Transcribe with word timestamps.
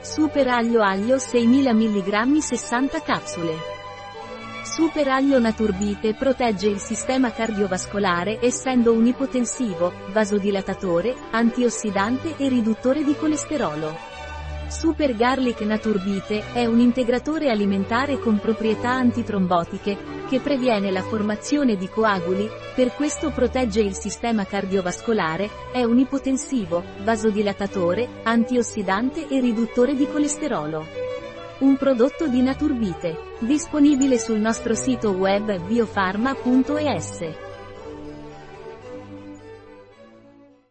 Super 0.00 0.46
aglio 0.46 0.80
aglio 0.80 1.18
6000 1.18 1.72
mg 1.74 2.38
60 2.38 3.02
capsule. 3.02 3.54
Super 4.62 5.08
aglio 5.08 5.40
Naturbite 5.40 6.14
protegge 6.14 6.68
il 6.68 6.78
sistema 6.78 7.32
cardiovascolare 7.32 8.38
essendo 8.40 8.92
un 8.92 9.06
ipotensivo, 9.06 9.92
vasodilatatore, 10.12 11.16
antiossidante 11.32 12.36
e 12.36 12.48
riduttore 12.48 13.02
di 13.02 13.16
colesterolo. 13.16 13.96
Super 14.68 15.16
Garlic 15.16 15.62
Naturbite 15.62 16.52
è 16.52 16.64
un 16.64 16.78
integratore 16.78 17.50
alimentare 17.50 18.20
con 18.20 18.38
proprietà 18.38 18.90
antitrombotiche, 18.90 20.17
che 20.28 20.40
previene 20.40 20.90
la 20.90 21.02
formazione 21.02 21.76
di 21.76 21.88
coaguli, 21.88 22.48
per 22.74 22.92
questo 22.94 23.30
protegge 23.30 23.80
il 23.80 23.94
sistema 23.94 24.44
cardiovascolare, 24.44 25.48
è 25.72 25.82
un 25.82 25.98
ipotensivo, 25.98 26.84
vasodilatatore, 27.02 28.06
antiossidante 28.24 29.26
e 29.26 29.40
riduttore 29.40 29.94
di 29.94 30.06
colesterolo. 30.06 30.86
Un 31.60 31.76
prodotto 31.76 32.28
di 32.28 32.42
Naturbite, 32.42 33.16
disponibile 33.40 34.18
sul 34.18 34.38
nostro 34.38 34.74
sito 34.74 35.10
web 35.10 35.60
biofarma.es. 35.66 37.47